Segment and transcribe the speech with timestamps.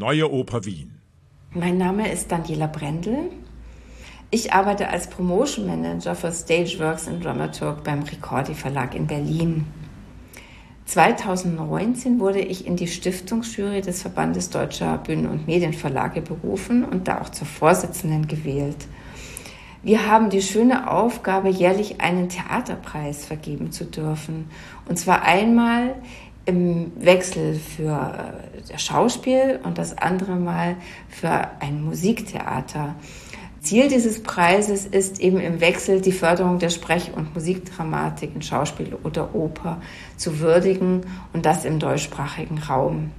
[0.00, 0.98] Neue Oper Wien.
[1.52, 3.18] Mein Name ist Daniela Brendel.
[4.30, 9.66] Ich arbeite als Promotion Manager für Stageworks und Dramaturg beim Ricordi Verlag in Berlin.
[10.86, 17.20] 2019 wurde ich in die Stiftungsjury des Verbandes Deutscher Bühnen- und Medienverlage berufen und da
[17.20, 18.86] auch zur Vorsitzenden gewählt.
[19.82, 24.50] Wir haben die schöne Aufgabe, jährlich einen Theaterpreis vergeben zu dürfen.
[24.88, 25.94] Und zwar einmal
[26.50, 30.76] im Wechsel für äh, das Schauspiel und das andere Mal
[31.08, 32.96] für ein Musiktheater.
[33.60, 38.96] Ziel dieses Preises ist eben im Wechsel die Förderung der Sprech- und Musikdramatik in Schauspiel
[39.04, 39.80] oder Oper
[40.16, 43.12] zu würdigen und das im deutschsprachigen Raum.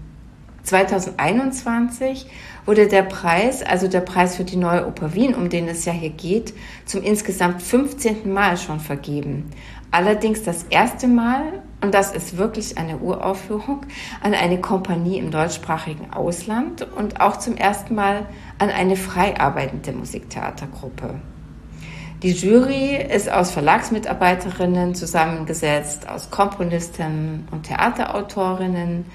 [0.63, 2.27] 2021
[2.65, 5.93] wurde der Preis, also der Preis für die neue Oper Wien, um den es ja
[5.93, 6.53] hier geht,
[6.85, 8.31] zum insgesamt 15.
[8.31, 9.49] Mal schon vergeben.
[9.89, 13.85] Allerdings das erste Mal, und das ist wirklich eine Uraufführung,
[14.21, 18.27] an eine Kompanie im deutschsprachigen Ausland und auch zum ersten Mal
[18.59, 21.15] an eine frei arbeitende Musiktheatergruppe.
[22.21, 29.05] Die Jury ist aus Verlagsmitarbeiterinnen zusammengesetzt, aus Komponistinnen und Theaterautorinnen.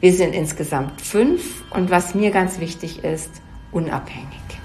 [0.00, 3.30] Wir sind insgesamt fünf und was mir ganz wichtig ist,
[3.72, 4.55] unabhängig.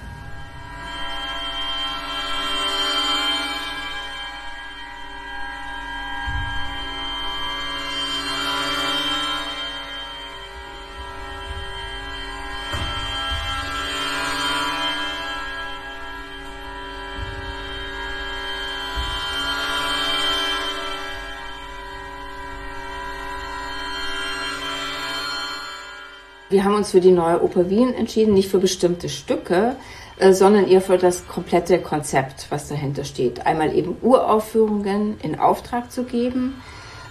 [26.52, 29.78] Wir haben uns für die neue Oper Wien entschieden, nicht für bestimmte Stücke,
[30.20, 33.46] äh, sondern eher für das komplette Konzept, was dahinter steht.
[33.46, 36.62] Einmal eben Uraufführungen in Auftrag zu geben,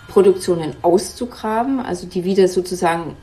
[0.08, 3.16] Produktionen auszugraben, also die wieder sozusagen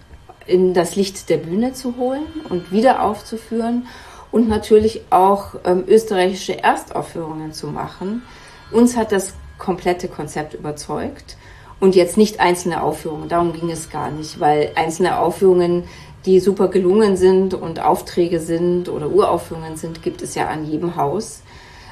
[0.48, 3.86] in das Licht der Bühne zu holen und wieder aufzuführen
[4.32, 8.24] und natürlich auch ähm, österreichische Erstaufführungen zu machen.
[8.72, 11.38] Uns hat das komplette Konzept überzeugt
[11.80, 13.30] und jetzt nicht einzelne Aufführungen.
[13.30, 15.84] Darum ging es gar nicht, weil einzelne Aufführungen
[16.28, 20.98] die super gelungen sind und Aufträge sind oder Uraufführungen sind, gibt es ja an jedem
[20.98, 21.42] Haus,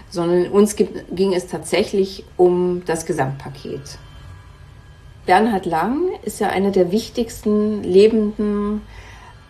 [0.10, 3.98] sondern uns ging es tatsächlich um das Gesamtpaket.
[5.26, 8.82] Bernhard Lang ist ja einer der wichtigsten lebenden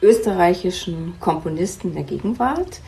[0.01, 2.79] österreichischen Komponisten der Gegenwart,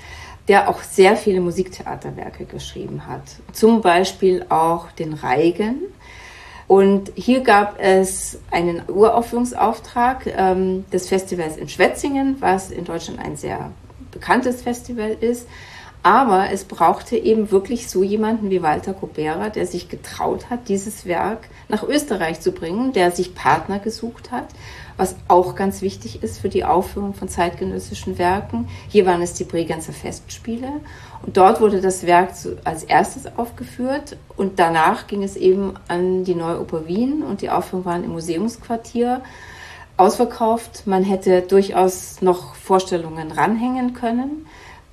[0.48, 3.24] der auch sehr viele Musiktheaterwerke geschrieben hat.
[3.54, 5.82] Zum Beispiel auch den Reigen,
[6.68, 13.38] und hier gab es einen Uraufführungsauftrag ähm, des Festivals in Schwetzingen, was in Deutschland ein
[13.38, 13.72] sehr
[14.12, 15.48] bekanntes Festival ist.
[16.08, 21.06] Aber es brauchte eben wirklich so jemanden wie Walter Kobera, der sich getraut hat, dieses
[21.06, 24.46] Werk nach Österreich zu bringen, der sich Partner gesucht hat,
[24.96, 28.70] was auch ganz wichtig ist für die Aufführung von zeitgenössischen Werken.
[28.88, 30.80] Hier waren es die Bregenzer Festspiele
[31.26, 32.30] und dort wurde das Werk
[32.64, 37.50] als erstes aufgeführt und danach ging es eben an die Neue Oper Wien und die
[37.50, 39.24] Aufführungen waren im Museumsquartier
[39.98, 40.88] ausverkauft.
[40.88, 44.46] Man hätte durchaus noch Vorstellungen ranhängen können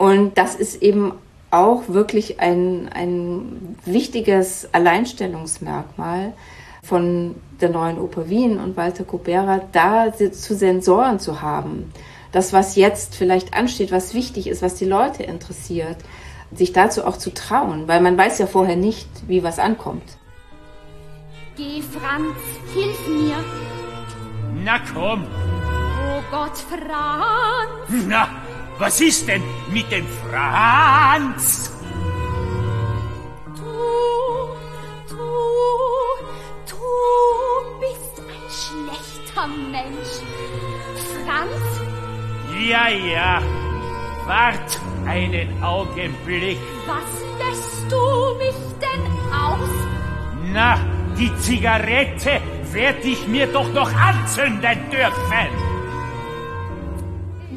[0.05, 1.15] und das ist eben
[1.51, 6.35] auch wirklich ein, ein wichtiges Alleinstellungsmerkmal
[6.83, 11.91] von der neuen Oper Wien und Walter Kubera, da zu Sensoren zu haben.
[12.33, 15.97] Das, was jetzt vielleicht ansteht, was wichtig ist, was die Leute interessiert,
[16.53, 20.19] sich dazu auch zu trauen, weil man weiß ja vorher nicht, wie was ankommt.
[21.57, 22.37] Geh, Franz,
[22.75, 23.37] hilf mir.
[24.63, 25.25] Na komm.
[25.25, 28.05] Oh Gott, Franz.
[28.07, 28.29] Na,
[28.79, 29.43] was ist denn
[29.73, 31.71] mit dem Franz?
[38.55, 40.23] schlechter Mensch.
[41.25, 41.81] Franz?
[42.59, 43.43] Ja, ja.
[44.27, 46.59] Wart einen Augenblick.
[46.87, 49.69] Was lässt du mich denn aus?
[50.53, 50.79] Na,
[51.19, 52.41] die Zigarette
[52.73, 55.74] werd ich mir doch noch anzünden dürfen.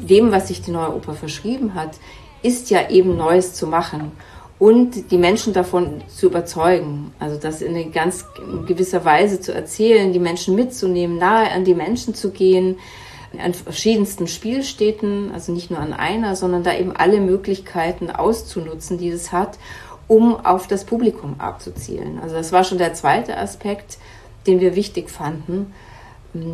[0.08, 1.96] Dem, was sich die neue Oper verschrieben hat,
[2.42, 4.12] ist ja eben Neues zu machen
[4.58, 7.12] und die Menschen davon zu überzeugen.
[7.18, 8.26] Also das in eine ganz
[8.66, 12.78] gewisser Weise zu erzählen, die Menschen mitzunehmen, nahe an die Menschen zu gehen,
[13.38, 19.10] an verschiedensten Spielstätten, also nicht nur an einer, sondern da eben alle Möglichkeiten auszunutzen, die
[19.10, 19.58] es hat,
[20.06, 22.18] um auf das Publikum abzuzielen.
[22.22, 23.98] Also das war schon der zweite Aspekt,
[24.46, 25.74] den wir wichtig fanden,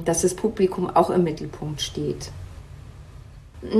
[0.04, 2.30] dass das Publikum auch im Mittelpunkt steht.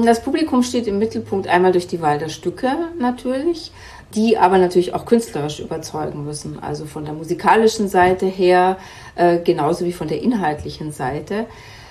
[0.04, 3.70] Das Publikum steht im Mittelpunkt einmal durch die Wahl der Stücke natürlich,
[4.14, 6.58] die aber natürlich auch künstlerisch überzeugen müssen.
[6.58, 8.78] Also von der musikalischen Seite her,
[9.14, 11.46] äh, genauso wie von der inhaltlichen Seite.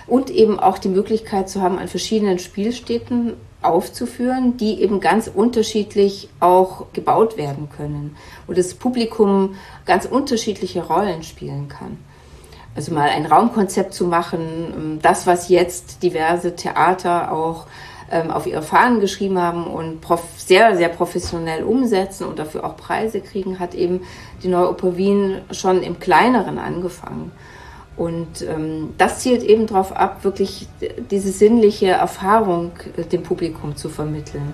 [0.05, 6.27] und eben auch die Möglichkeit zu haben, an verschiedenen Spielstätten aufzuführen, die eben ganz unterschiedlich
[6.39, 9.55] auch gebaut werden können, wo das Publikum
[9.85, 11.97] ganz unterschiedliche Rollen spielen kann.
[12.75, 17.67] Also mal ein Raumkonzept zu machen, das, was jetzt diverse Theater auch
[18.11, 19.99] ähm, auf ihre Fahnen geschrieben haben und
[20.37, 24.01] sehr, sehr professionell umsetzen und dafür auch Preise kriegen, hat eben
[24.43, 27.31] die Neue Oper Wien schon im Kleineren angefangen.
[27.95, 30.67] Und ähm, das zielt eben darauf ab, wirklich
[31.11, 34.53] diese sinnliche Erfahrung äh, dem Publikum zu vermitteln.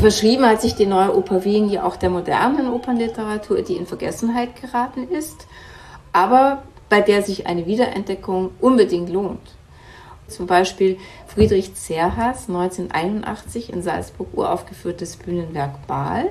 [0.00, 4.60] Verschrieben hat sich die neue Oper Wien ja auch der modernen Opernliteratur, die in Vergessenheit
[4.60, 5.46] geraten ist,
[6.12, 9.56] aber bei der sich eine Wiederentdeckung unbedingt lohnt.
[10.26, 16.28] Zum Beispiel Friedrich Zerhas 1981 in Salzburg uraufgeführtes Bühnenwerk Baal,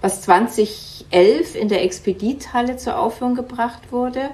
[0.00, 4.30] was 2011 in der Expedithalle zur Aufführung gebracht wurde.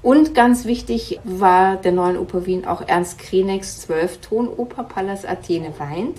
[0.00, 6.18] Und ganz wichtig war der neuen Oper Wien auch Ernst Krenecks Zwölftonoper Pallas Athene weint,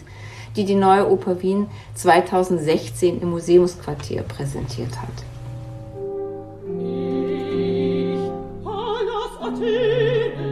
[0.56, 5.10] die die neue Oper Wien 2016 im Museumsquartier präsentiert hat.
[6.68, 8.20] Ich,
[8.64, 10.49] Pallas Athene.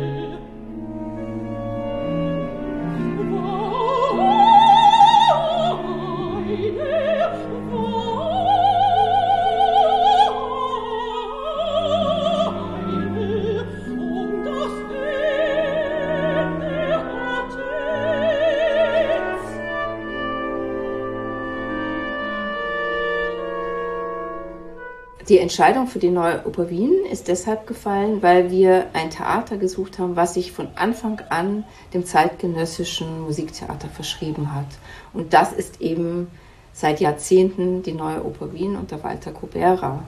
[25.29, 29.99] Die Entscheidung für die neue Oper Wien ist deshalb gefallen, weil wir ein Theater gesucht
[29.99, 34.67] haben, was sich von Anfang an dem zeitgenössischen Musiktheater verschrieben hat.
[35.11, 36.27] Und das ist eben
[36.71, 40.05] seit Jahrzehnten die neue Oper Wien unter Walter Kubera.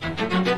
[0.00, 0.54] Musik